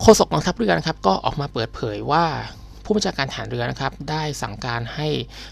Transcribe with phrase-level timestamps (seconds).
[0.00, 2.24] โฆษกกองทัพเรือนะครับก็ออกมาเปิดเผยว่า
[2.84, 5.08] ผู้บัญชาการฐานเรือนะครับได้สั่งการให้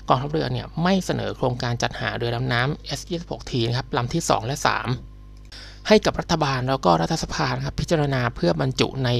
[0.08, 5.15] กองทัพเรือเนี่ยไม่เสนอโครงการจัดหาเรือดำน้ำ S26T นะครับลำที่ 2 และ 3
[5.88, 9.10] ให้กับรัฐบาลแล้วก็รัฐสภาครับพิจารณาเพื่อบรรจุใน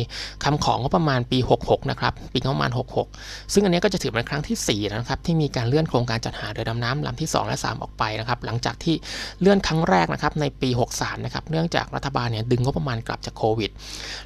[0.45, 2.71] คำของงบประมาณปี 66 นะครับปีงบประมาณ
[3.13, 8.95] 66 ซึ่งอันนี้ก็จะถือเป็นครั้งที่ 4 นะครับ ที่มีการเลื่อนโครงการจัดหาเรือดำน้ำลำที่ 2 และ 3 ออกไปนะครับ หลังจากที่
[9.41, 13.71] เลื่อนครั้งแรกนะครับในปี 63 นะครับ เนื่องจากรัฐบาลเนี่ยดึงงบประมาณกลับจากโควิด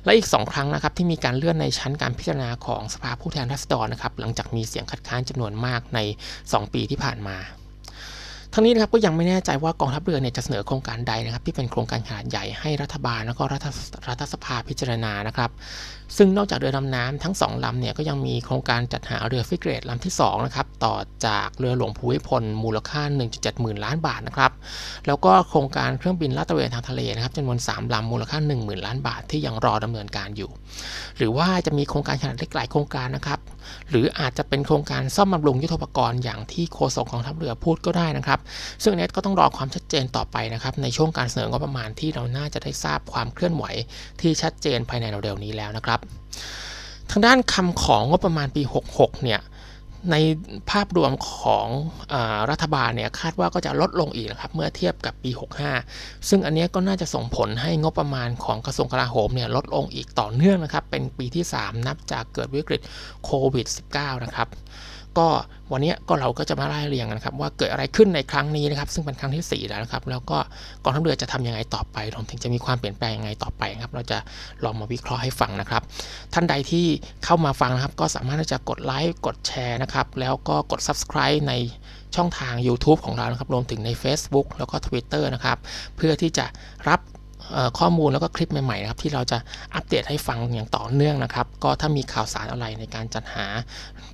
[0.05, 5.99] และอีก 2 ครั้งนะครับที่มีการเลื่อนในชั้นการพิจารณาของสภาผู้แทนราษฎรนะครับ หลังจากมีเสียงคัดค้านจำนวนมากใน
[6.39, 7.39] 2 ปีที่ผ่านมา
[8.53, 13.67] ทั้งนี้นะครับก็ยังไม่แน่ใจว่ากองทัพเรือเนี่ยจะเสนอโครงการใดนะครับ ที่เป็นโครงการขนาดใหญ่ให้รัฐบาลแล้วก็รัฐ
[14.09, 15.51] รัฐสภาพิจารณานะครับ
[16.17, 20.97] ซึ่งนอกจากเรือดำน้ำทั้ง 2ลำเนี่ยก็ยังมีโครงการจัดหาเรือฟิเกรตลำที่2นะครับต่อ
[21.27, 23.03] จากเรือหลวงภูมิพลมูลค่า
[23.33, 24.53] 1.7หมื่นล้านบาทนะครับ
[25.07, 30.51] แล้วก็โครงการเครื่องบินลาดตระเวนทางทะเลนะครับจำนวน 3ลำมูลค่า 1 0,000 ล้านบาทที่ยังรอดำเนินการอยู่
[31.17, 33.41] หรือว่าจะมีโครงการขนาดเล็กหลายโครงการนะครับ
[33.91, 38.41] หรืออาจจะเป็นโครงการซ่อมบำรุงยุทโธปกรณ์อย่างที่โฆษกของทัพเรือพูดก็ได้นะครับ
[38.83, 43.65] ซึ่งอันนี้ก็ต้องรอความชัดเจนต่อไปนะครับในช่วงการเสนองบประมาณที่เราน่าจะได้ทราบความเคลื่อนไหว
[44.21, 46.00] ที่ชัดเจนภายในเร็วๆนี้แล้วนะครับ
[47.11, 48.63] ทางด้านคำของงบประมาณปี
[48.93, 49.41] 66 เนี่ย
[50.11, 50.17] ใน
[50.71, 51.67] ภาพรวมของ
[52.13, 52.15] อ
[52.51, 55.31] รัฐบาลเนี่ยคาดว่าก็จะลดลงอีกนะครับเมื่อเทียบกับปี
[55.79, 62.81] 65 ซึ่งอันนี้ก็น่าจะส่งผลให้งบประมาณของกระทรวงกลาโหมเนี่ยลดลงอีกต่อเนื่องนะครับ เป็นปีที่ 3 นับจากเกิดวิกฤต
[63.25, 64.49] โควิด -19 นะครับ
[65.19, 65.29] ก็
[65.73, 70.39] วันนี้ก็เราก็จะมาไล่เรียงกันครับ ว่าเกิดอะไรขึ้นในครั้งนี้นะครับ ซึ่งเป็นครั้งที่ 4 แล้วนะครับ แล้วก็
[70.83, 74.19] กองทัพเรือจะทํำยังไงต่อไปรวมถึงจะมีความเปลี่ยนแปลงยังไงต่อไปครับ เราจะ
[74.65, 75.83] ลองมาวิเคราะห์ให้ฟังนะครับ
[76.35, 76.87] ท่านใดที่
[77.25, 81.55] เข้ามาฟังนะครับ ก็สามารถที่จะกดไลค์กดแชร์นะครับครับ แล้วก็กด subscribe ใน
[82.17, 85.59] ช่องทาง YouTube ของเรานะครับ รวมถึงใน Facebook แล้วก็ Twitter นะครับ
[85.97, 86.47] เพื่อที่จะ
[86.89, 87.01] รับ
[87.79, 89.39] ข้อมูลแล้วก็คลิปใหม่ๆนะครับที่เราจะ
[89.75, 93.47] อัปเดตให้ฟังอย่างต่อเนื่องนะครับ ก็ถ้ามีข่าวสารอะไรในการจัดหา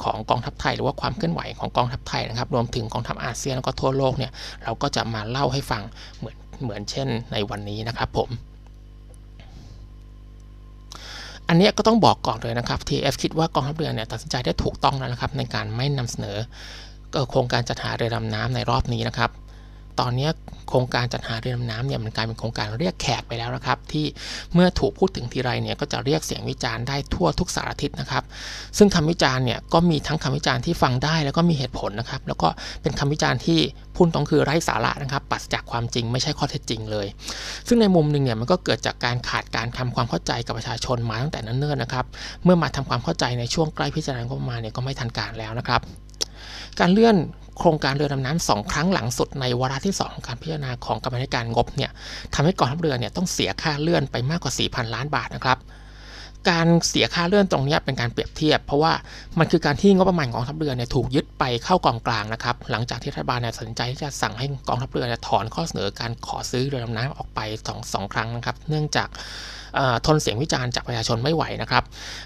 [0.03, 4.33] ของกองทัพไทย หรือว่าความเคลื่อนไหวของกองทัพไทยนะครับ รวมถึงกองทัพอาเซียนแล้วก็ทั่วโลกเนี่ย
[4.65, 5.83] เราก็จะมาเล่าให้ฟัง
[6.19, 8.29] เหมือนเหมือนเช่นในวันนี้นะครับผม
[11.49, 16.37] อันนี้ก็ต้องบอกก่อนเลยนะครับ TF คิดว่ากองทัพเรือเนี่ยตัดสินใจได้ถูกต้องแล้วนะครับ ในการไม่นำเสนอ
[17.31, 19.33] โครงการจัดหาเรือดำน้ำในรอบนี้นะครับ
[20.03, 20.29] ตอนนี้
[20.69, 24.07] โครงการจัดหาเรือดำน้ำเนี่ยมันกลายเป็นโครงการเรียกแขกไปแล้วนะครับ ที่
[24.55, 28.25] เมื่อถูกพูดถึงทีไรเนี่ยก็จะเรียกเสียงวิจารณ์ได้ทั่วทุกสารทิศนะครับ
[28.79, 32.49] ซึ่งคำวิจารณ์เนี่ยก็มีทั้งคำวิจารณ์ที่ฟังได้แล้วก็มีเหตุผลนะครับ แล้วก็
[32.83, 33.59] เป็นคำวิจารณ์ที่
[33.95, 37.07] พูดตรงคือไร้สาระนะครับปัสจากความจริงไม่ใช่ข้อเท็จจริงเลย
[37.69, 42.05] ซึ่งในมุมหนึ่งเนี่ยมันก็เกิดจากการขาด การทำความเข้าใจกับประชาชนมาตั้งแต่นั้นเนิ่นนะครับ
[42.45, 45.81] เมื่อมาทำความเข้าใจในช่วงใกล้พิจารณางบประมาณเนี่ยก็ไม่ทันการแล้วนะครับ
[46.81, 47.17] การเลื่อน
[47.59, 51.91] โครงการเรือดำน้ำสองครั้งหลังสุดในวาระที่ 2 ของการพิจารณาของกรรมธิการงบเนี่ย
[52.35, 55.59] ทำให้กองทัพเรือเนี่ยต้องเสียค่าเลื่อนไปมากกว่า 4,000 ล้านบาทนะครับ
[56.51, 58.93] การเสียค่าเลื่อนตรงนี้เป็นการเปรียบเทียบ เพราะว่า
[59.39, 69.09] มันคือการที่งบประมาณของทัพเรือเนี่ยถูกยึดไปเข้ากองกลางนะครับ หลังจากที่รัฐบาลเนี่ยตัดสินใจที่จะสั่งให้กองทัพเรือเนี่ยถอนข้อเสนอการขอซื้อเรือดำน้ำออกไปสองสองครั้งนะครับ เนื่องจาก
[70.07, 71.85] ทนเสียงวิจารณ์จากประชาชนไม่ไหวนะครับ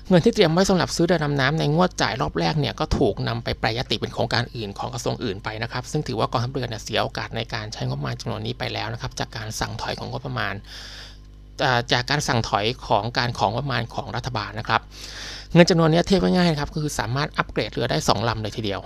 [0.08, 10.54] เงินที่เตรียมไว้สำหรับซื้อเรือดำน้ำในงวดจ่ายรอบแรกเนี่ยก็ถูกนำไปแปรยติเป็นโครงการอื่นของกระทรวงอื่นไปนะครับ ซึ่งถือว่ากองทัพเรือเนี่ยเสียโอกาสในการใช้งบประมาณจำนวนนี้ไปแล้วนะครับจากการสั่งถอยของงบประมาณ
[11.92, 14.80] จากการสั่งถอยของการของประมาณของรัฐบาลนะครับ
[15.54, 18.80] เงินจำนวนนี้เทียบง่ายๆครับคือสามารถอัปเกรดเรือได้ 2 ลำเลยทีเดียว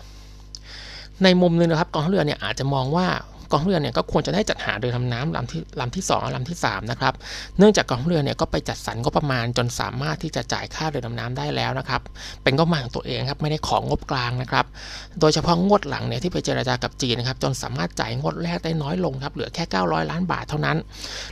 [1.23, 3.07] ในมุมนึงนะครับกองทัพเรือเนี่ยอาจจะมองว่า
[3.51, 7.15] กองทัพเรือเนี่ยก็ควรจะได้จัดหาเรือดำน้ำลำที่ลำที่2และลำที่3นะครับ
[7.59, 12.01] เนื่องจากกองทัพเรือเนี่ยก็ไปจัดสรรงบประมาณจนสามารถที่จะจ่ายค่าเรือดำน้ำได้แล้วนะครับ
[12.43, 14.67] เป็นงบประมาณของตัวเองครับไม่ได้ของงบกลางนะครับ
[15.21, 20.77] โดยเฉพาะงวดหลังเนี่ยที่ไปเจรจากับจีนนะครับจนสามารถจ่ายงวดแรกได้น้อยลงครับเหลือแค่ 900 ล้านบาทเท่านั้น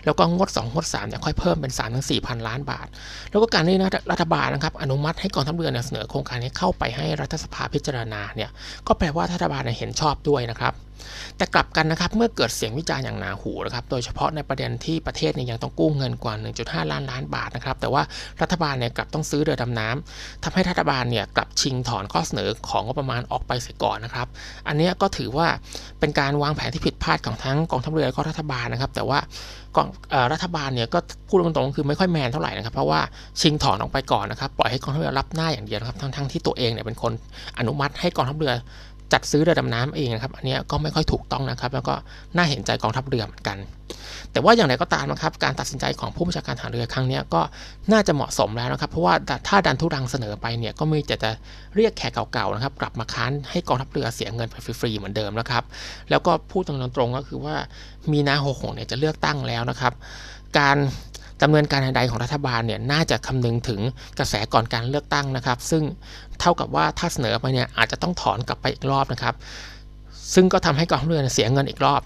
[0.05, 2.87] แล้วก็งวด2งวด3เนี่ยค่อยเพิ่มเป็น3ถึง4พันล้านบาท
[3.31, 3.77] แล้วก็การที่
[4.13, 8.51] รัฐบาลนะครับอนุมัติให้กองทัพเรือเนี่ยเสนอโครงการนี้เข้าไปให้รัฐสภาพิจารณาเนี่ย
[8.87, 10.75] ก็แปลว่ารัฐบาลเห็นชอบด้วยนะครับ
[11.37, 18.03] แต่กลับกันนะครับเมื่อเกิดเสียงวิจารณ์อย่างหนาหูนะครับโดยเฉพาะในประเด็นที่ประเทศเนี่ยยังต้องกู้เงินกว่า 1.5 ล้านล้านบาทนะครับแต่ว่า
[18.43, 24.27] รัฐบาลเนี่ยกลับต้องซื้อเรือดำน้ำทำให้รัฐบาลเนี่ยกลับชิงถอนข้อเสนอของงบประมาณออกไปเสียก่อนนะครับ
[24.69, 25.47] อันนี้ก็ถือว่า
[26.01, 29.19] เป็นการวางแผนที่ผิดพลาดของทั้งกองทัพเรือและก็รัฐบาลนะครับ แต่ว่า
[29.77, 29.89] กอง
[30.33, 33.01] รัฐบาลเนี่ยก็พูดตรงๆคือไม่ค่อยแมนเท่าไหร่นะครับเพราะว่า
[33.41, 37.13] ชิงถอนออกไปก่อนนะครับปล่อยให้กองทัพเรือรับหน้าอย่างเดียวนะครับทั้งๆที่ตัวเองเนี่ยเป็นคน
[37.59, 38.53] อนุมัติให้กองทัพเรือ
[39.13, 41.95] จัดซื้อเรือดำน้ำเองนะครับ อันนี้ก็ไม่ค่อยถูกต้องนะครับ แล้วก็
[42.37, 43.59] น่าเห็นใจกองทัพเรือเหมือนกัน
[44.33, 47.41] แต่ว่าอย่างไรก็ตามนะครับ การตัดสินใจของผู้บัญชาการทหารเรือครั้งนี้ก็
[47.93, 49.15] น่าจะเหมาะสมแล้วนะครับ เพราะว่า
[49.49, 51.31] ถ้าดันทุรังเสนอไปเนี่ยก็มีแต่จะ
[51.77, 55.65] เรียกแขกเก่าๆนะครับ กลับมาค้านให้กองทัพเรือเสียเงินไปฟรีๆเหมือนเดิมนะครับ
[56.11, 57.57] แล้วก็พูดตรงๆก็คือว่า
[58.13, 59.93] มีนาหกหกเนี่ยจะเลือกตั้งแล้วนะครับ
[60.59, 60.79] การ
[61.43, 63.81] ดำเนินการใดๆของรัฐบาลเนี่ยน่าจะคำนึงถึง
[64.19, 65.83] กระแสก่อนการเลือกตั้งนะครับ ซึ่ง
[66.43, 69.35] เท่ากับว่าถ้าเสนอไปเนี่ยอาจจะต้องถอนกลับไปอีกรอบนะครับ
[70.35, 72.03] ซึ่งก็ทำให้กองทัพเรือเสียเงินอีกรอบ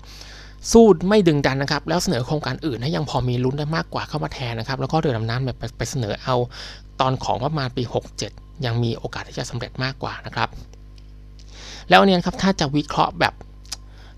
[0.73, 6.37] สู้ไม่ดึงดันนะครับ แล้วเสนอโครงการอื่นให้ยังพอมีลุ้นได้มากกว่าเข้ามาแทนนะครับ แล้วก็เรือดำน้ำแบบไปเสนอเอา
[7.01, 7.83] ตอนของประมาณปี
[8.25, 10.49] 67 ยังมีโอกาสที่จะสำเร็จมากกว่านะครับ
[11.91, 13.35] แล้วเนี่ยครับถ้าจะวิเคราะห์แบบ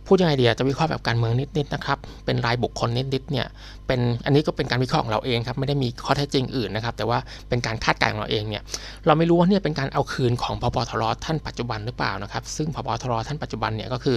[0.08, 3.46] พูดยังไงเดียจะวิเคราะห์แบบการเมืองนิดๆนะครับ เป็นรายบุคคลนิดๆเนี่ย
[3.87, 7.19] เป็นอันนี้ก็เป็นการวิเคราะห์ของเราเองครับ ไม่ได้มีข้อเท็จจริงอื่นนะครับ แต่ว่า
[7.49, 8.62] เป็นการคาดการณ์ของเราเองเนี่ย
[9.06, 14.16] เราไม่รู้ว่าเนี่ยเป็นการเอาคืนของพบทรท่านปัจจุบันหรือเปล่านะครับ ซึ่งพบทรท่านปัจจุบันเนี่ยก็คือ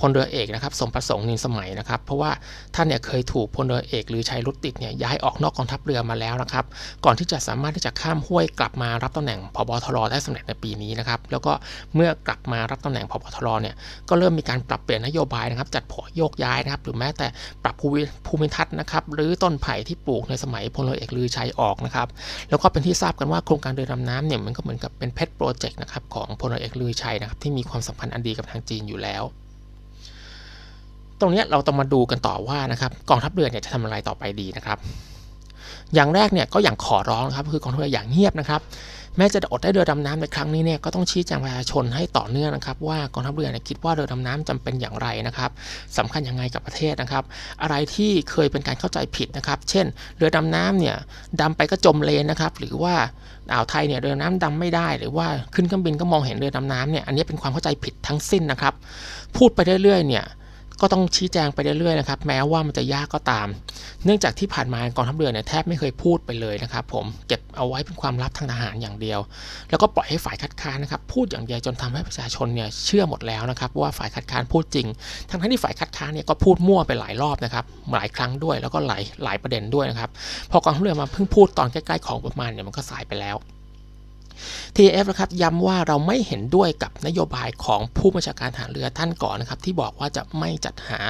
[0.00, 2.30] พลเรือเอกนะครับ สมประสงค์นินสมัยนะครับ เพราะว่า
[2.74, 6.64] ท่านเนี่ยเคยถูกพลเรือเอกหรือชัยรุตติดเนี่ยย้ายออกนอกกองทัพเรือมาแล้วนะครับ
[7.04, 11.52] ก่อนที่จะสามารถที่จะข้ามห้วยกลับมารับตำแหน่งพบทรได้สำเร็จในปีนี้นะครับ แล้วก็
[11.94, 13.74] เมื่อกลับมารับตำแหน่งพบทรเนี่ย
[14.08, 17.26] ก็เริ่มมีการปรับเปลี่ยนนโยบายนะครับ จัดผอโยกย้ายนะครับ หรือแม้แต่
[17.64, 17.74] ปรับ
[18.26, 22.08] ภูมิทัศน์นะครับ หรือต้นไผ่ที่ปลูกในสมัยพลเอกลือชัยออกนะครับ
[22.48, 29.22] แล้วก็เป็นที่ทราบกันว่าโครงการเรือดำน้ำเนี่ยมันก็เหมือนกับเป็นเพชรโปรเจกต์นะครับของพลเอเอกลือชัยนะครับที่มีความสัมพันธ์อันดีกับทางจีนอยู่แล้ว
[31.20, 34.78] ตรงนี้เราต้องมาดูกันต่อว่านะครับกองทัพเรือเนี่ยจะทำอะไรต่อไปดีนะครับ
[35.94, 38.60] อย่างแรกเนี่ยก็อย่างขอร้องครับคือกองทัพเรืออย่างเงียบนะครับ
[39.16, 45.50] แม้จะอดได้เรือดำน้ำในครั้งนี้เนี่ยก็ต้องชี้แจงประชาชนให้ต่อเนื่องนะครับ ว่ากองทัพเรือเนี่ยคิดว่าเรือดำน้ำจำเป็นอย่างไรนะครับ
[45.98, 47.24] สำคัญยังไงกับประเทศนะครับ
[47.62, 49.86] อะไรที่เคยเป็นการเข้าใจผิดนะครับ เช่น
[50.16, 50.96] เรือดำน้ำเนี่ย
[51.40, 52.94] ดำไปก็จมเลนนะครับ หรือว่า
[53.52, 58.74] อ่าวไทยเนี่ยเรือน้ำดำไม่ได้ หรือว่าขึ้นเครื่องบินก็มองเห็นเรือดำน้ำเนี่ยอันนี้เป็นความเข้าใจผิดทั้งสิ้นนะครับ
[59.36, 60.24] พูดไปเรื่อยๆเนี่ย
[60.80, 63.46] ก็ต้องชี้แจงไปเรื่อยๆนะครับแม้ว่ามันจะยากก็ตาม
[64.04, 69.20] เนื่องจากที่ผ่านมากองทัพเรือเนี่ยแทบไม่เคยพูดไปเลยนะครับผมเก็บเอาไว้เป็นความลับทางทหารอย่างเดียว
[69.70, 74.86] แล้วก็ปล่อยให้ฝ่ายคัดค้านนะครับพูดอย่างเดียวจนทำให้ประชาชนเนี่ยเชื่อหมดแล้วนะครับว่าฝ่ายคัดค้านพูดจริง
[75.28, 77.64] ทั้งที่ฝ่ายคัดค้านเนี่ยก็พูดมั่วไปหลายรอบนะครับ
[77.94, 80.10] หลายครั้งด้วยแล้วก็หลายหลายประเด็นด้วยนะครับ
[80.50, 83.38] พอกองทัพเรือมาเพิ่งพูดตอนใกล้ๆของประมาณเนี่ยมันก็สายไปแล้ว
[84.76, 91.00] TF นะครับย้ำว่าเราไม่เห็นด้วยกับนโยบายของผู้บัญชาการฐานเรือท่านก่อนนะครับที่บอกว่าจะไม่จัดหา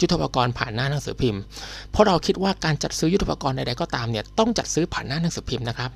[0.00, 1.42] ยุทธปกรณ์ผ่านหน้าหนังสือพิมพ์
[1.90, 5.90] เพราะเราคิดว่าการจัดซื้อยุทธปกรณ์ใดๆก็ตามเนี่ยต้องจัดซื้อผ่านหน้าหนังสือพิมพ์นะครับ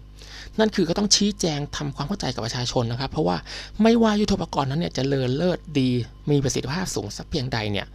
[0.58, 3.36] นั่นคือก็ต้องชี้แจงทำความเข้าใจกับประชาชนนะครับ เพราะว่า
[3.82, 5.90] ไม่ว่ายุทธปกรณ์นั้นเนี่ยจะเลอเลิศดี
[6.30, 7.86] มีประสิทธิภาพสูงสักเพียงใดเนี่ย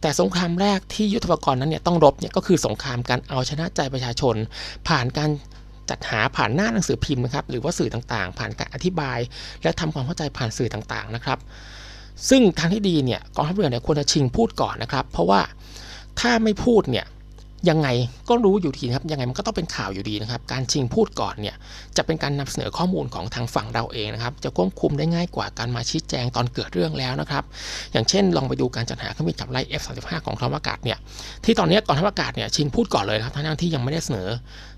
[0.00, 4.34] แต่สงครามแรกที่ยุทธปกรณ์นั้นเนี่ยต้องรบเนี่ยก็คือสงครามการเอาชนะใจประชาชน
[4.88, 5.30] ผ่านการ
[5.90, 9.18] จัดหาผ่านหน้าหนังสือพิมพ์นะครับ หรือว่าสื่อต่างๆ ผ่านการอธิบาย
[9.62, 11.38] และทำความเข้าใจผ่านสื่อต่างๆนะครับ
[12.28, 15.40] ซึ่งทางที่ดีเนี่ยกองทัพเรือเนี่ยควรจะชิงพูดก่อนนะครับ เพราะว่า
[16.20, 17.06] ถ้าไม่พูดเนี่ย
[17.70, 17.88] ยังไง
[18.28, 21.56] ก็รู้อยู่ทีนะครับยังไงมันก็ต้องเป็นข่าวอยู่ดีนะครับ การชิงพูดก่อนเนี่ย
[21.96, 27.44] จะเป็นการนำเสนอข้อมูลของทางฝั่งเราเองนะครับ จะควบคุมได้ง่ายกว่าการมาชี้แจงตอนเกิดเรื่องแล้วนะครับ
[27.92, 30.98] อย่างเช่น ลองไปดูการจัดหาเครื่องบินขับไล่ F35 ของกองทัพอากาศเนี่ย
[31.44, 34.28] ที่ตอนนี้กองทัพอากาศเนี่ยชิงพูดก่อนเลยครับทั้งที่ยังไม่ได้เสนอ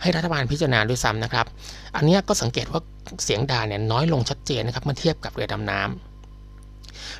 [0.03, 1.47] ให้รัฐบาลพิจารณาด้วยซ้ำนะครับ
[1.97, 2.81] อันนี้ก็สังเกตว่า
[3.25, 6.16] เสียงด่าเนี่ยน้อยลงชัดเจนนะครับเมื่อเทียบกับเรือดำน้ำ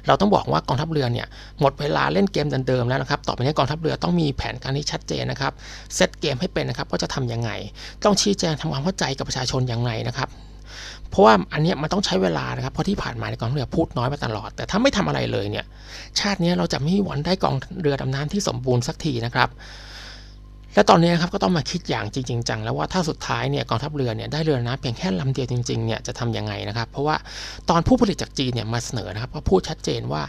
[0.07, 1.27] เราต้องบอกว่ากองทัพเรือเนี่ย
[1.61, 5.53] หมดเวลาเล่นเกมเดิมๆแล้วนะครับ ต่อไปนี้กองทัพเรือต้องมีแผนการที่ชัดเจนนะครับ
[5.95, 7.51] เซตเกมให้เป็นนะครับว่าจะทํำยังไง
[8.05, 10.29] ต้องชี้แจงทำความเข้าใจกับประชาชนอยังไงนะครับ
[11.11, 15.65] เพราะว่าอันนี้มันต้องใช้เวลานะครับเพราะที่ผ่านมาในกองทัพเรือพูดน้อยมาตลอด แต่ถ้าไม่ทำอะไรเลยเนี่ย
[16.21, 19.49] ชาตินี้เราจะไม่มีวันได้กองเรือดำน้ำที่สมบูรณ์สักทีนะครับ
[20.77, 27.17] และตอนนี้ครับก็ต้องมาคิดอย่างจริงจังแล้วว่าถ้าสุดท้ายเนี่ยกองทัพเรือเนี่ยได้เรือน้ำเพียงแค่ลำเดียวจริงๆเนี่ยจะทํำยังไงนะครับเพราะว่า
[27.71, 30.23] ตอนผู้ผลิตจากจีนเนี่ยมาเสนอนะครับก็พูดชัดเจนว่า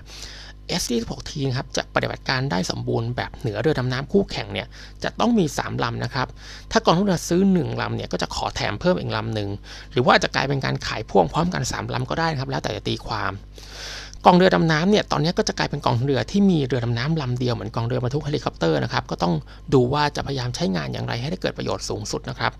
[0.81, 4.67] S26T ครับจะปฏิบัติการได้สมบูรณ์แบบเหนือเรือดำน้ำคู่แข่งเนี่ย
[5.03, 6.27] จะต้องมี 3 ลำนะครับ
[6.71, 9.49] ถ้ากองทัพเรือซื้อ 1 ลำเนี่ยก็จะขอแถมเพิ่มอีกลำหนึ่ง
[9.91, 13.31] หรือว่าจะกลายเป็นการขายพ่วงพร้อมกัน 3 ลำก็ได้นะครับ แล้วแต่จะตีความ
[14.29, 19.33] กองเรือดำน้ำเนี่ยตอนนี้ก็จะกลายเป็นกองเรือที่มีเรือดำน้ำลำเดียวเหมือนกองเรือบรรทุกเฮลิคอปเตอร์นะครับก็ต้อง
[19.73, 22.51] ดูว่าจะพยายามใช้งานอย่างไรให้ได้เกิดประโยชน์สูงสุดนะครับ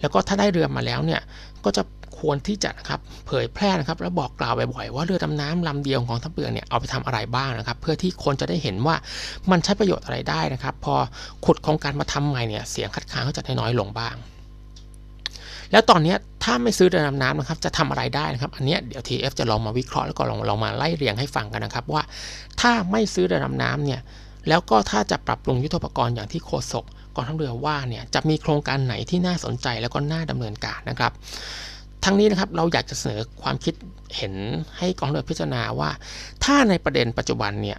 [0.00, 1.20] แล้วก็ถ้าได้เรือมาแล้วเนี่ย
[1.64, 1.82] ก็จะ
[2.18, 8.96] ควรที่จะนะครับเผยแพร่นะครับแล้วบอกกล่าวบ่อยๆว่าเรือดำน้ำลำเดียวของทัพเรือเนี่ยเอาไปทำอะไรบ้างนะครับ เพื่อที่คนจะได้เห็นว่า
[9.50, 10.94] มันใช้ประโยชน์อะไรได้นะครับ พอ
[11.44, 14.16] ขุดโครงการมาทำใหม่เนี่ยเสียงคัดค้านก็จะน้อยลงบ้าง
[15.72, 16.14] แล้วตอนนี้
[16.44, 22.02] ถ้าไม่ซื้อเรือดำน้ำนะครับจะทำอะไรได้นะครับ อันนี้เดี๋ยว TF จะลองมาวิเคราะห์แล้วก็ลองลองมาไล่เรียงให้ฟังกันนะครับ ว่า
[22.60, 24.00] ถ้าไม่ซื้อเรือดำน้ำเนี่ย
[24.48, 31.12] แล้วก็ถ้าจะปรับปรุงยุทธปกรณ์อย่างที่โฆษกกองทัพเรือว่าเนี่ยจะมีโครงการไหนที่น่าสนใจแล้วก็น่าดำเนินการนะครับ
[32.04, 33.74] ทั้งนี้นะครับเราอยากจะเสนอความคิด
[34.16, 34.34] เห็น
[34.78, 35.90] ให้กองเรือพิจารณาว่า
[36.44, 37.78] ถ้าในประเด็นปัจจุบันเนี่ย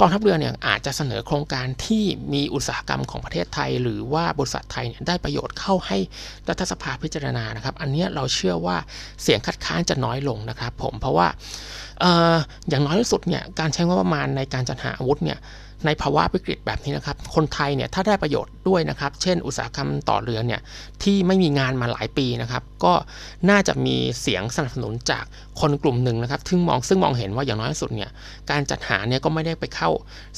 [0.00, 5.98] กองทัพเรือเนี่ยอาจจะเสนอโครงการที่มีอุตสาหกรรมของประเทศไทย หรือว่าบริษัทไทยเนี่ยได้ประโยชน์เข้าให้
[6.48, 8.76] รัฐสภาพิจารณานะครับ อันนี้เราเชื่อว่า
[9.22, 11.28] เสียงคัดค้านจะน้อยลงนะครับ ผมเพราะว่า
[12.68, 15.38] อย่างน้อยที่สุดเนี่ยการใช้งบประมาณในการจัดหาอาวุธเนี่ย
[15.86, 20.60] ในภาวะวิกฤตแบบนี้นะครับ คนไทยเนี่ยถ้าได้ประโยชน์ด้วยนะครับ เช่น อุตสาหกรรมต่อเรือเนี่ย
[21.02, 22.94] ที่ไม่มีงานมาหลายปีนะครับ ก็
[23.50, 25.24] น่าจะมีเสียงสนับสนุนจาก
[25.60, 28.10] คนกลุ่มหนึ่งนะครับซึ่งมองซึ่งมองเห็นว่าอย่างน้อยสุดเนี่ย
[28.50, 29.90] การจัดหาเนี่ยก็ไม่ได้ไปเข้า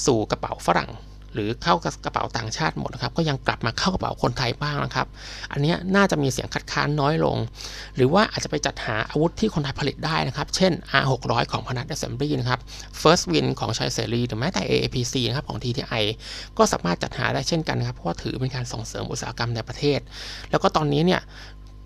[0.06, 0.90] สู่กระเป๋าฝรั่ง
[1.36, 1.74] หรือเข้า
[2.04, 5.06] กระเป๋าต่างชาติหมดนะครับก็ยังกลับมาเข้ากระเป๋าคนไทยบ้างนะครับ
[5.52, 7.36] อันนี้น่าจะมีเสียงคัดค้านน้อยลง
[7.96, 12.60] หรือว่าอาจจะไปจัดหาอาวุธที่คนไทยผลิตได้นะครับ เช่น R600 ของพนัท Assembly นะครับ
[13.00, 16.04] First Win ของชัยเสรีหรือแม้แต่ AAPC นะครับของ TTI
[16.58, 20.00] ก็สามารถจัดหาได้เช่นกันนะครับเพราะว่าถือเป็นการส่งเสริมอุตสาหกรรมในประเทศ
[20.50, 21.20] แล้วก็ตอนนี้เนี่ย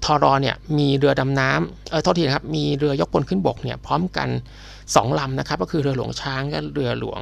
[0.05, 4.29] ทอรอเนี่ยมีเรือดำน้ำเออโทษทีนะครับมีเรือยกพลขึ้นบกเนี่ยพร้อมกัน
[4.75, 7.21] 2ลำนะครับก็คือเรือหลวงช้างกับเรือหลวง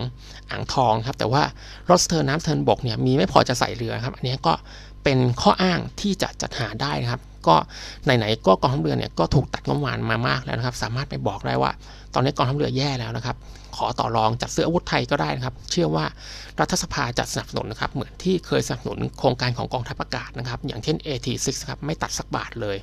[0.51, 1.43] อ่างทองครับแต่ว่า
[1.91, 4.53] รถสเทิร์นน้ำสเทิร์นบกเนี่ยมีไม่พอจะใส่เรือครับอันนี้ก็
[5.05, 7.55] เป็นข้ออ้างที่จะจัดหาได้นะครับ ก็
[8.05, 11.71] ไหนๆก็กองทัพเรือเนี่ยก็ถูกตัดงบประมาณมามากแล้วนะครับ สามารถไปบอกได้ว่า
[12.15, 13.37] ตอนนี้กองทัพเรือแย่แล้วนะครับ
[13.77, 16.05] ขอต่อรองจัดซื้ออาวุธไทยก็ได้นะครับ เชื่อว่า
[16.61, 22.77] รัฐสภาจะสนับสนุนนะครับ เหมือนที่เคยสนับสนุนโครงการของกองทัพอากาศนะครับ อย่างเช่น AT6 ครับไม่ตัดสักบาทเลย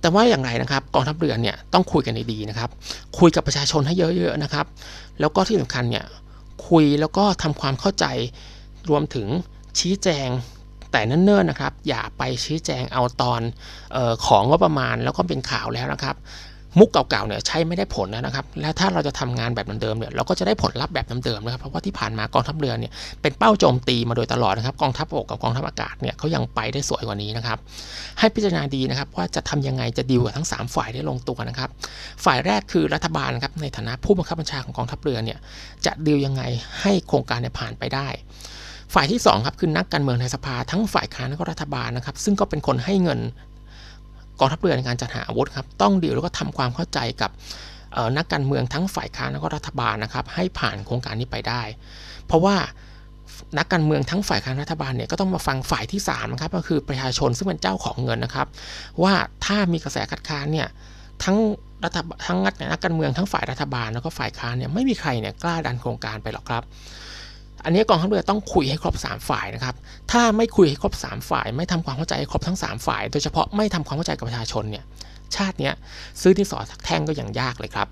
[0.00, 2.70] แต่ว่าอย่างไรนะครับกองทัพเรือเนี่ยต้องคุยกันดีๆนะครับ
[3.18, 4.66] คุยกับประชาชนให้เยอะๆนะครับ
[5.20, 6.04] แล้วก็ที่สำคัญเนี่ย
[6.68, 8.06] คุยแล้วก็ทำความเข้าใจ
[8.90, 9.26] รวมถึง
[9.78, 10.28] ชี้แจง
[10.92, 13.40] แต่เนิ่นๆนะครับ อย่าไปชี้แจงเอาตอน
[13.96, 16.16] ออของงบประมาณแล้วก็เป็นข่าวแล้วนะครับ
[16.78, 27.58] มุกเก่าๆเนี่ยใช้ไม่ได้ผลแล้วนะครับ แล้วถ้าเราจะทำงานแบบเดิมๆเนี่ยเราก็จะได้ผลลัพธ์แบบเดิมๆนะครับ เพราะว่าที่ผ่านมากองทัพเรือเนี่ยเป็นเป้าโจมตีมาโดยตลอดนะครับ กองทัพบกกับกองทัพอากาศเนี่ยเขายังไปได้สวยกว่านี้นะครับ
[28.18, 31.70] ให้พิจารณาดีนะครับว่าจะทำยังไงจะดีลกับทั้ง 3 ฝ่ายได้ลงตัวนะครับ
[32.24, 35.38] ฝ่ายแรกคือรัฐบาลครับในฐานะผู้บังคับบัญชาของกองทัพเรือเนี่ย
[35.86, 36.42] จะดีลยังไง
[36.80, 38.08] ให้โครงการเนี่ยผ่านไปได้
[38.94, 43.20] ฝ่ายที่2ครับคือนักการเมืองในสภาทั้งฝ่ายค้านและก็รัฐบาลนะครับ ซึ่งก็เป็นคนให้เงิน
[44.38, 47.30] กองทัพเรือในการจัดหาอาวุธครับต้องดีลแล้วก็ทำความเข้าใจกับ
[48.16, 51.62] นักการเมืองทั้งฝ่ายค้านและก็รัฐบาลนะครับ ให้ผ่านโครงการนี้ไปได้
[52.26, 52.56] เพราะว่า
[53.58, 58.46] นักการเมืองทั้งฝ่ายค้านรัฐบาลเนี่ยก็ต้องมาฟังฝ่ายที่3นะครับก็คือประชาชนซึ่งเป็นเจ้าของเงินนะครับ
[59.02, 60.68] ว่าถ้ามีกระแสคัดค้านเนี่ย
[61.24, 61.36] ทั้ง
[61.84, 62.38] รัฐทั้ง
[62.72, 66.62] นักการเมืองทั้งฝ่ายรัฐบาลแล้วก็ฝ่ายค้านเนี่ยไม่มีใครเนี่ยกล้าดันโครงการไปหรอกครับ
[67.64, 69.74] อันนี้กองทัพเรือต้องคุยให้ครบ 3 ฝ่ายนะครับ
[70.10, 74.84] ถ้าไม่คุยให้ครบ 3 ฝ่าย ไม่ทำความเข้าใจให้ครบทั้ง 3 ฝ่าย โดยเฉพาะไม่ทำความเข้าใจกับประชาชนเนี่ย
[75.36, 75.74] ชาติเนี้ย
[76.20, 77.88] ซื้อที่สอสักแท่งก็ยังยากเลยครับ